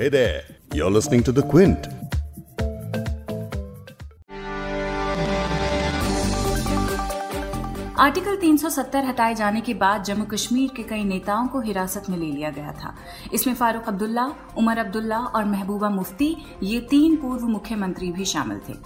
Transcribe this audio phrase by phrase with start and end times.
[0.00, 1.86] Hey there, you're listening to The Quint.
[7.98, 12.26] Article 370 हटाए जाने के बाद जम्मू कश्मीर के कई नेताओं को हिरासत में ले
[12.26, 12.94] लिया गया था
[13.34, 14.24] इसमें फारूक अब्दुल्ला
[14.58, 18.78] उमर अब्दुल्ला और महबूबा मुफ्ती ये तीन पूर्व मुख्यमंत्री भी शामिल थे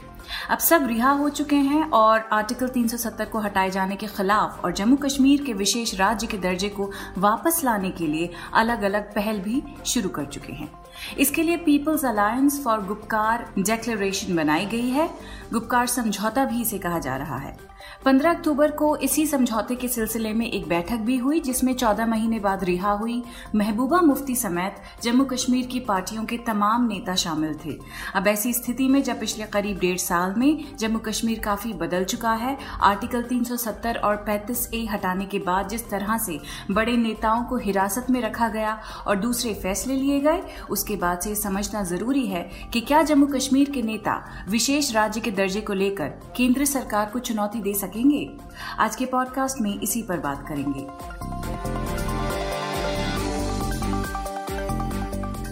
[0.51, 4.73] अब सब रिहा हो चुके हैं और आर्टिकल 370 को हटाए जाने के खिलाफ और
[4.73, 9.41] जम्मू कश्मीर के विशेष राज्य के दर्जे को वापस लाने के लिए अलग अलग पहल
[9.41, 10.73] भी शुरू कर चुके हैं।
[11.19, 15.11] इसके लिए People's Alliance for Gupkar declaration बनाई गई है।
[15.53, 20.33] गुप्कार समझौता भी इसे कहा जा रहा है। 15 अक्टूबर को इसी समझौते के सिलसिले
[20.33, 23.23] में एक बैठक भी हुई, जिसमें 14 महीने बाद रिहा हुई
[23.55, 27.79] महबूबा मुफ्ती समेत जम्मू कश्मीर की पार्टियों के तमाम नेता शामिल थे।
[28.15, 32.33] अब ऐसी स्थिति में जब पिछले करीब डेढ़ साल में जम्मू कश्मीर काफ़ी बदल चुका
[32.33, 36.41] है। आर्टिकल 370 और 35 ए हटाने के बाद जिस तरह से
[36.71, 41.35] बड़े नेताओं को हिरासत में रखा गया और दूसरे फैसले लिए गए, उसके बाद से
[41.35, 46.09] समझना ज़रूरी है कि क्या जम्मू कश्मीर के नेता विशेष राज्य के दर्जे को लेकर
[46.37, 48.31] केंद्र सरकार को चुनौती दे सकेंगे?
[48.79, 51.54] आज के पॉडकास्ट में इसी पर बात करेंगे।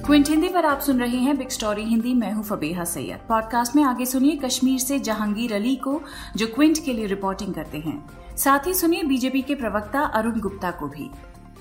[0.07, 3.77] क्विंट हिंदी पर आप सुन रहे हैं बिग स्टोरी हिंदी मैं हूँ फबेहा सैयद। पॉडकास्ट
[3.77, 6.01] में आगे सुनिए कश्मीर से जहांगीर अली को
[6.37, 7.95] जो क्विंट के लिए रिपोर्टिंग करते हैं।
[8.37, 11.11] साथ ही सुनिए बीजेपी के प्रवक्ता अरुण गुप्ता को भी।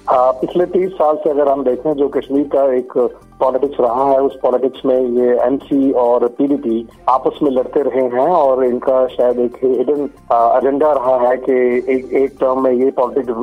[0.10, 2.98] आ, पिछले तीस साल से अगर हम देखें जो कश्मीर का एक
[3.40, 8.28] पॉलिटिक्स रहा है उस पॉलिटिक्स में ये एमसी और पीडीपी आपस में लड़ते रहे हैं
[8.32, 11.54] और इनका शायद एक हिडन एजेंडा रहा है कि
[11.94, 13.34] एक एक टर्म में ये पॉलिटिक्स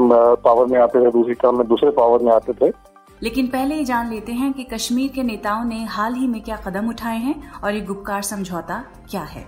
[0.45, 2.73] पावर में आते थे दूसरी टर्म में दूसरे पावर में आते थे।
[3.23, 6.57] लेकिन पहले ही जान लेते हैं कि कश्मीर के नेताओं ने हाल ही में क्या
[6.57, 9.47] कदम उठाए हैं और ये गुप्कार समझौता क्या है।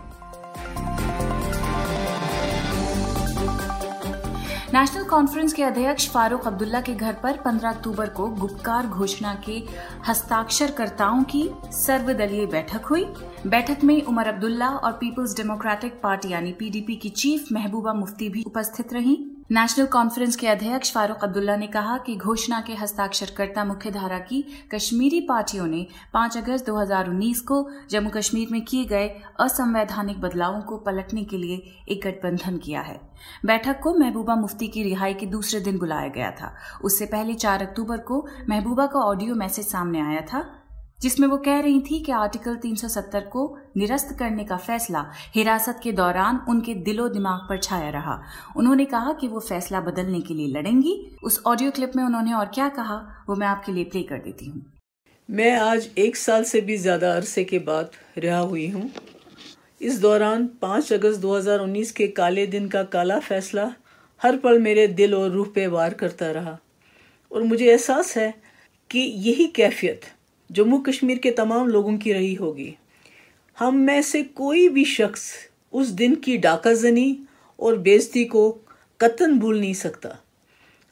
[4.75, 9.63] नेशनल कॉन्फ्रेंस के अध्यक्ष फारूक अब्दुल्ला के घर पर 15 अक्टूबर को गुप्कार घोषणा के
[10.09, 13.05] हस्ताक्षरकर्ताओं की सर्वदलीय बैठक हुई।
[13.47, 18.43] बैठक में उमर अब्दुल्ला और पीपल्स डेमोक्रेटिक पार्टी यानी पीडीपी की चीफ महबूबा मुफ्ती भी
[18.47, 24.19] उपस्थित रहीं। नेशनल कॉन्फ्रेंस के अध्यक्ष फारूक अब्दुल्ला ने कहा कि घोषणा के हस्ताक्षरकर्ता मुख्यधारा
[24.19, 24.43] की
[24.75, 29.09] कश्मीरी पार्टियों ने 5 अगस्त 2019 को जम्मू कश्मीर में किए गए
[29.41, 31.57] असंवैधानिक बदलावों को पलटने के लिए
[31.89, 33.01] एक गठबंधन किया है।
[33.47, 37.63] बैठक को महबूबा मुफ्ती की रिहाई के दूसरे दिन बुलाया गया था। उससे पहले 4
[37.63, 40.60] अक्टूबर को महबूबा का ऑडियो मैसेज सामने आया था।
[41.01, 43.45] जिसमें वो कह रही थी कि आर्टिकल 370 को
[43.77, 48.21] निरस्त करने का फैसला हिरासत के दौरान उनके दिलो दिमाग पर छाया रहा।
[48.57, 50.95] उन्होंने कहा कि वो फैसला बदलने के लिए लड़ेंगी।
[51.25, 54.47] उस ऑडियो क्लिप में उन्होंने और क्या कहा, वो मैं आपके लिए प्ले कर देती
[54.47, 54.65] हूँ।
[55.29, 58.91] मैं आज एक साल से भी ज़्यादा अरसे के बाद रिहा हुई हूँ।
[59.81, 63.71] इस दौरान 5 अगस्त 2019 के काले दिन का काला फैसला
[64.21, 66.59] हर पल मेरे दिल और रूह पे वार करता रहा।
[67.33, 68.33] और मुझे एहसास है
[68.91, 70.01] कि यही कैफियत
[70.53, 72.77] जम्मू कश्मीर के तमाम लोगों की रही होगी।
[73.59, 75.33] हम में से कोई भी शख्स
[75.73, 77.19] उस दिन की डाकाजनी
[77.61, 78.51] और बेजती को
[79.01, 80.17] कतन भूल नहीं सकता।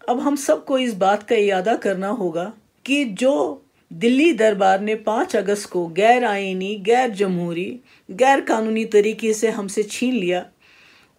[0.09, 2.53] अब हम सबको इस बात का इरादा करना होगा
[2.85, 7.81] कि जो दिल्ली दरबार ने पाँच अगस्त को गैर आइनी गैर जमहूरी,
[8.11, 10.47] गैर कानूनी तरीके से हमसे छीन लिया,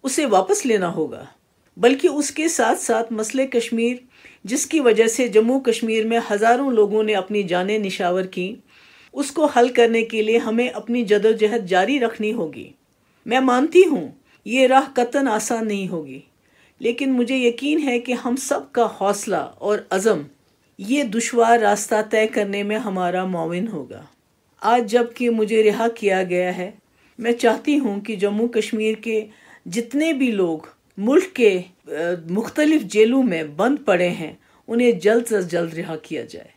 [0.04, 1.32] उसे वापस लेना होगा।
[1.78, 4.00] बल्कि उसके साथ साथ मसले कश्मीर
[4.44, 8.56] जिसकी वजह से जम्मू कश्मीर में हज़ारों लोगों ने अपनी जानें निशावर की।
[9.14, 12.74] उसको हल करने के लिए हमें अपनी जदोजहद जारी रखनी होगी।
[13.26, 16.22] मैं मानती हूँ, ये राह कतन आसान नहीं होगी।
[16.80, 20.24] लेकिन मुझे यकीन है कि हम सब का हौसला और अज़म,
[20.78, 24.06] ये दुशवार रास्ता तय करने में हमारा मुआवन होगा।
[24.62, 26.74] आज जबकि मुझे रिहा किया गया है,
[27.18, 29.24] मैं चाहती हूँ कि जम्मू कश्मीर के
[29.68, 30.68] जितने भी लोग
[30.98, 36.50] मुल्क के मुख्तलिफ़ जेलों में बंद पड़े हैं, उन्हें जल्द से जल्द रिहा किया जाए।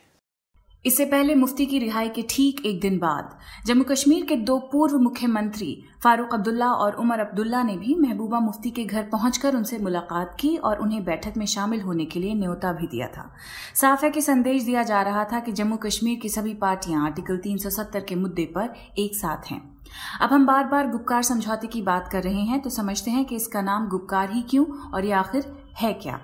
[0.84, 3.30] इससे पहले मुफ्ती की रिहाई के ठीक एक दिन बाद,
[3.66, 8.70] जम्मू कश्मीर के दो पूर्व मुख्यमंत्री फारूक अब्दुल्ला और उमर अब्दुल्ला ने भी महबूबा मुफ्ती
[8.70, 12.72] के घर पहुंचकर उनसे मुलाकात की और उन्हें बैठक में शामिल होने के लिए न्योता
[12.72, 13.30] भी दिया था।
[13.74, 17.36] साफ़ है कि संदेश दिया जा रहा था कि जम्मू कश्मीर की सभी पार्टियाँ आर्टिकल
[17.36, 19.73] 370 के मुद्दे पर एक साथ हैं।
[20.20, 23.36] अब हम बार बार गुपकार समझौते की बात कर रहे हैं तो समझते हैं कि
[23.36, 26.20] इसका नाम गुपकार ही क्यों और ये आखिर है क्या?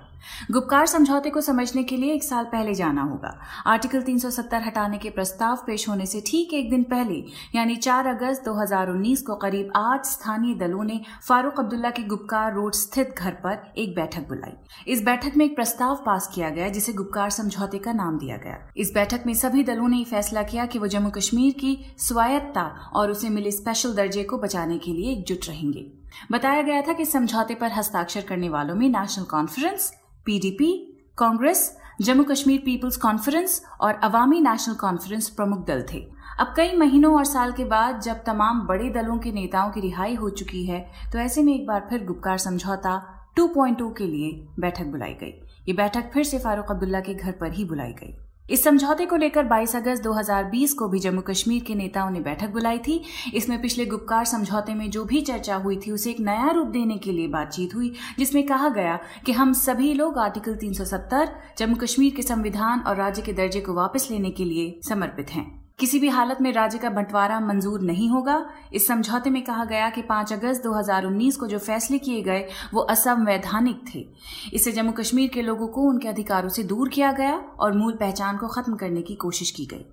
[0.51, 5.09] गुप्कार समझौते को समझने के लिए एक साल पहले जाना होगा। आर्टिकल 370 हटाने के
[5.09, 7.23] प्रस्ताव पेश होने से ठीक एक दिन पहले,
[7.55, 12.73] यानी 4 अगस्त 2019 को करीब आठ स्थानीय दलों ने फारूक अब्दुल्ला के गुप्कार रोड
[12.73, 14.53] स्थित घर पर एक बैठक बुलाई।
[14.87, 18.71] इस बैठक में एक प्रस्ताव पास किया गया, जिसे गुप्कार समझौते का नाम दिया गया।
[18.77, 23.11] इस बैठक में सभी दलों ने फैसला किया कि वो जम्मू कश्मीर की स्वायत्ता और
[23.11, 25.91] उसे मिले स्पेशल दर्जे को बचाने के लिए एकजुट रहेंगे।
[26.31, 29.91] बताया गया था कि समझौते पर हस्ताक्षर करने वालों में National Conference
[30.25, 30.71] PDP
[31.17, 35.99] Congress Jammu Kashmir People's Conference और अवामी नेशनल कॉन्फ्रेंस प्रमुख दल थे।
[36.39, 40.15] अब कई महीनों और साल के बाद जब तमाम बड़े दलों के नेताओं की रिहाई
[40.15, 42.95] हो चुकी है तो ऐसे में एक बार फिर गुप्कार समझौता
[43.39, 45.33] 2.0 के लिए बैठक बुलाई गई।
[45.67, 48.15] ये बैठक फिर से फारूक अब्दुल्ला के घर पर ही बुलाई गई।
[48.51, 52.49] इस समझौते को लेकर 22 अगस्त 2020 को भी जम्मू कश्मीर के नेताओं ने बैठक
[52.49, 53.01] बुलाई थी।
[53.33, 56.97] इसमें पिछले गुप्कार समझौते में जो भी चर्चा हुई थी, उसे एक नया रूप देने
[56.97, 62.13] के लिए बातचीत हुई, जिसमें कहा गया कि हम सभी लोग आर्टिकल 370 जम्मू कश्मीर
[62.15, 66.09] के संविधान और राज्य के दर्जे को वापस लेने के लिए समर्पित हैं। किसी भी
[66.09, 70.33] हालत में राज्य का बंटवारा मंजूर नहीं होगा। इस समझौते में कहा गया कि 5
[70.33, 74.07] अगस्त 2019 को जो फैसले किए गए वो असंवैधानिक थे।
[74.53, 78.37] इससे जम्मू कश्मीर के लोगों को उनके अधिकारों से दूर किया गया और मूल पहचान
[78.37, 79.85] को खत्म करने की कोशिश की गई।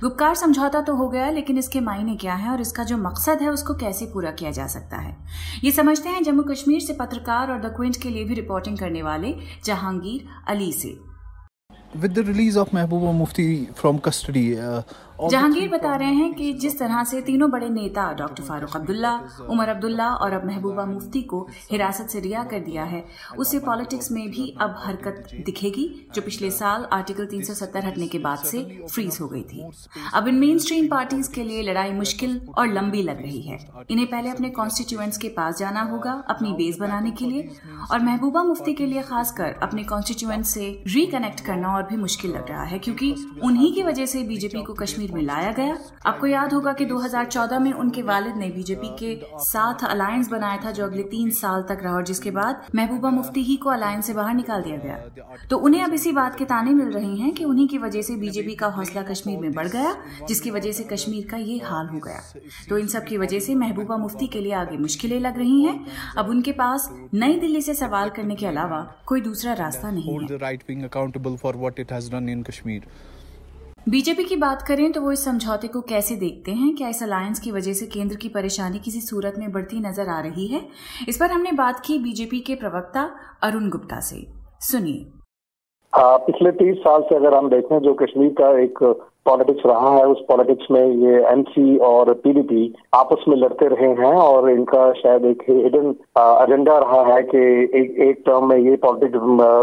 [0.00, 3.48] गुप्कार समझौता तो हो गया लेकिन इसके मायने क्या है और इसका जो मकसद है
[3.48, 5.16] उसको कैसे पूरा किया जा सकता है?
[5.64, 9.02] ये समझते हैं जम्मू कश्मीर से पत्रकार और द क्विंट के लिए भी रिपोर्टिंग करने
[9.02, 11.08] वाले जहांगीर अली से।
[11.96, 14.82] With the release of Mehbooba Mufti from custody, uh,
[15.26, 19.12] Jahangir बता रहे हैं कि जिस तरह से तीनों बड़े नेता डॉक्टर फारूक अब्दुल्ला
[19.50, 23.04] उमर अब्दुल्ला और अब महबूबा मुफ्ती को हिरासत से रिहा कर दिया है
[23.38, 28.38] उससे पॉलिटिक्स में भी अब हरकत दिखेगी जो पिछले साल आर्टिकल 370 हटने के बाद
[28.38, 28.62] से
[28.92, 29.64] फ्रीज हो गई थी।
[30.14, 33.58] अब इन मेन स्ट्रीम पार्टीज़ के लिए लड़ाई मुश्किल और लंबी लग रही है।
[33.90, 37.48] इन्हें पहले अपने कॉन्स्टिट्यूएंट्स के पास जाना होगा अपनी बेस बनाने के लिए
[37.90, 42.50] और महबूबा मुफ्ती के लिए खासकर अपने कॉन्स्टिट्यूएंट से रिकनेक्ट करना और भी मुश्किल लग
[42.50, 43.14] रहा है क्योंकि
[43.44, 45.76] उन्हीं की वजह से बीजेपी को कश्मीर कश्मीर में लाया गया।
[46.06, 50.70] आपको याद होगा कि 2014 में उनके वालिद ने बीजेपी के साथ अलायंस बनाया था
[50.70, 54.14] जो अगले तीन साल तक रहा और जिसके बाद महबूबा मुफ्ती ही को अलायंस से
[54.14, 57.44] बाहर निकाल दिया गया। तो उन्हें अब इसी बात के ताने मिल रहे हैं कि
[57.44, 59.96] उन्हीं की वजह से बीजेपी का हौसला कश्मीर में बढ़ गया,
[60.28, 62.20] जिसकी वजह से कश्मीर का ये हाल हो गया।
[62.68, 65.86] तो इन सब की वजह से महबूबा मुफ्ती के लिए आगे मुश्किलें लग रही हैं।
[66.16, 70.26] अब उनके पास नई दिल्ली से सवाल करने के अलावा कोई दूसरा रास्ता नहीं है।
[73.88, 76.74] बीजेपी की बात करें तो वो इस समझौते को कैसे देखते हैं?
[76.76, 80.18] क्या इस अलायंस की वजह से केंद्र की परेशानी किसी सूरत में बढ़ती नज़र आ
[80.20, 80.60] रही है?
[81.08, 83.08] इस पर हमने बात की बीजेपी के प्रवक्ता
[83.42, 84.16] अरुण गुप्ता से।
[84.62, 85.06] सुनिए।
[85.92, 88.82] पिछले तीस साल से अगर हम देखें जो कश्मीर का एक
[89.26, 94.14] पॉलिटिक्स रहा है, उस पॉलिटिक्स में ये एमसी और पीडीपी आपस में लड़ते रहे हैं
[94.18, 95.88] और इनका शायद एक हिडन
[96.18, 97.40] एजेंडा रहा है कि
[97.80, 99.18] एक एक टर्म में ये पॉलिटिक्स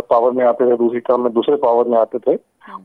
[0.10, 2.38] पावर में आते थे, दूसरी टर्म में दूसरे पावर में आते थे।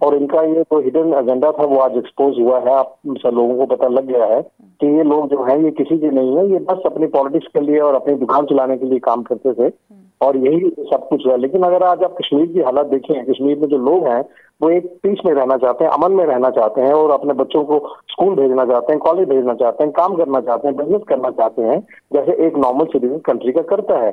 [0.02, 3.56] और इनका ये जो हिडन एजेंडा था वो आज एक्सपोज हुआ है। आप सब लोगों
[3.56, 4.40] को पता लग गया है
[4.80, 7.60] कि ये लोग जो हैं ये किसी के नहीं है। ये बस अपनी पॉलिटिक्स के
[7.60, 9.72] लिए और अपनी दुकान चलाने के लिए काम करते थे
[10.20, 13.68] और यही सब कुछ है लेकिन अगर आज आप कश्मीर की हालत देखें कश्मीर में
[13.68, 14.22] जो लोग हैं
[14.60, 17.62] वो एक पीस में रहना चाहते हैं अमन में रहना चाहते हैं और अपने बच्चों
[17.64, 17.78] को
[18.10, 21.62] स्कूल भेजना चाहते हैं कॉलेज भेजना चाहते हैं काम करना चाहते हैं बिज़नेस करना चाहते
[21.62, 21.78] हैं
[22.12, 24.10] जैसे एक नॉर्मल सिटीजन कंट्री का करता है।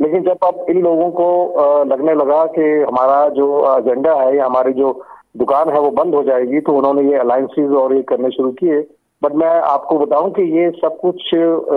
[0.00, 3.46] लेकिन जब आप इन लोगों को लगने लगा कि हमारा जो
[3.76, 4.92] एजेंडा है या हमारी जो
[5.36, 8.80] दुकान है वो बंद हो जाएगी तो उन्होंने ये अलायंसेज और ये करने शुरू किए।
[9.22, 11.30] बट मैं आपको बताऊँ कि ये सब कुछ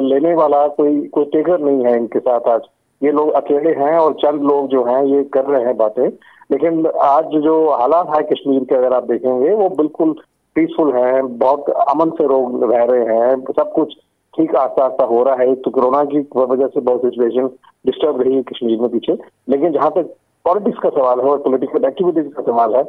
[0.03, 2.61] लेने वाला कोई कोई टेकर नहीं है इनके साथ आज।
[3.01, 6.07] ये लोग अकेले हैं और चंद लोग जो हैं, ये कर रहे हैं बातें।
[6.51, 10.13] लेकिन आज जो हालात है कश्मीर के, अगर आप देखेंगे, वो बिल्कुल
[10.55, 13.93] पीसफुल है, बहुत अमन से लोग रह रहे हैं, सब कुछ
[14.37, 17.47] ठीक आस्ता आस्ता हो रहा है। तो कोरोना की वजह से बहुत सिचुएशन
[17.85, 19.17] डिस्टर्ब रही है कश्मीर में पीछे।
[19.49, 22.83] लेकिन जहाँ तक पॉलिटिक्स का सवाल है और पोलिटिकल एक्टिविटीज़ का सवाल है,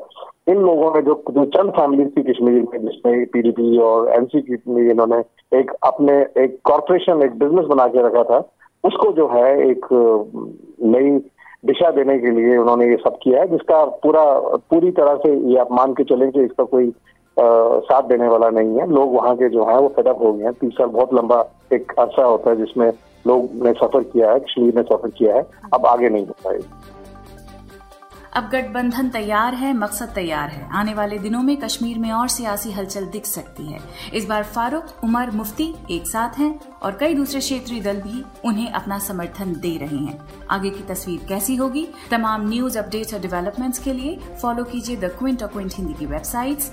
[0.49, 4.83] इन लोगों ने जो जो चंद फैमिलीज़ थी कश्मीर में, जिसमें पीडीपी और एनसीपी में
[4.83, 5.19] इन्होंने
[5.59, 8.39] एक अपने एक कॉरपोरेशन एक बिज़नेस बना के रखा था,
[8.85, 9.87] उसको जो है एक
[10.85, 11.19] नई
[11.67, 14.25] दिशा देने के लिए उन्होंने ये सब किया है, जिसका पूरा,
[14.71, 16.93] पूरी तरह से ये आप मान के चलें कि इसका कोई
[17.41, 20.53] साथ देने वाला नहीं है। लोग वहाँ के जो है, वो फेडअप हो गए हैं।
[20.53, 22.93] तीस साल बहुत लंबा एक अरसा होता है जिसमें
[23.27, 26.65] लोग ने सफ़र किया है कश्मीर ने सफ़र किया है। अब आगे नहीं हो पाएगी
[28.35, 32.73] अब गठबंधन तैयार है, मकसद तैयार है। आने वाले दिनों में कश्मीर में और सियासी
[32.73, 33.79] हलचल दिख सकती है।
[34.15, 38.71] इस बार फारूक, उमर, मुफ्ती एक साथ हैं और कई दूसरे क्षेत्रीय दल भी उन्हें
[38.73, 40.19] अपना समर्थन दे रहे हैं।
[40.51, 41.87] आगे की तस्वीर कैसी होगी?
[42.11, 46.07] तमाम न्यूज़ अपडेट्स और डेवलपमेंट्स के लिए फॉलो कीजिए द क्विंट और क्विंट हिंदी की
[46.07, 46.73] वेबसाइट्स